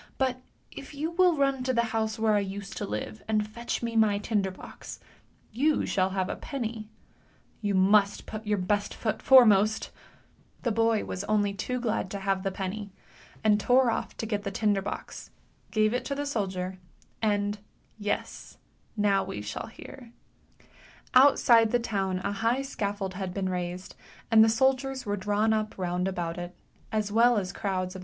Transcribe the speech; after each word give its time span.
But 0.17 0.41
if 0.71 0.95
you 0.95 1.11
will 1.11 1.37
run 1.37 1.63
to 1.63 1.73
the 1.73 1.83
house 1.93 2.17
where 2.17 2.33
I 2.33 2.39
used 2.39 2.75
to 2.77 2.87
five, 2.87 3.21
and 3.27 3.47
fetch 3.47 3.83
me 3.83 3.95
my 3.95 4.17
tinder 4.17 4.49
box, 4.49 4.99
vou 5.53 5.85
shall 5.85 6.09
have 6.09 6.27
a 6.27 6.35
pennv! 6.35 6.87
You 7.61 7.75
must 7.75 8.25
put 8.25 8.47
your 8.47 8.57
best 8.57 8.95
foot 8.95 9.21
foremost 9.21 9.91
The 10.63 10.71
5 10.71 11.23
only 11.29 11.53
too 11.53 11.79
glad 11.79 12.09
to 12.09 12.19
have 12.19 12.41
the 12.41 12.49
penny, 12.49 12.91
and 13.43 13.59
tore 13.59 13.91
off 13.91 14.17
to 14.17 14.25
get 14.25 14.41
the 14.41 14.49
tinder 14.49 14.81
box, 14.81 15.29
gave 15.69 15.93
it 15.93 16.03
to 16.05 16.15
the 16.15 16.25
soldier, 16.25 16.79
and— 17.21 17.59
yes 18.11 18.57
now 18.97 19.23
we 19.23 19.45
Outside 21.13 21.69
the 21.69 21.77
town 21.79 22.17
a 22.23 22.31
high 22.31 22.63
scaffold 22.63 23.13
had 23.13 23.35
been 23.35 23.49
raised, 23.49 23.95
and 24.31 24.43
the 24.43 25.05
re 25.05 25.17
drawn 25.17 25.53
up 25.53 25.77
round 25.77 26.07
about 26.07 26.39
it 26.39 26.55
II 26.91 26.99
as 26.99 27.05
crowds 27.07 27.07
of 27.07 27.13
the 27.13 27.13
THE 27.13 27.13
PRINCESS 27.13 27.13
CAME 27.13 27.23
OUT 27.23 27.39
OF 27.39 27.45
THE 27.45 27.59
COPPER 27.59 27.59
PALACE. 27.61 27.97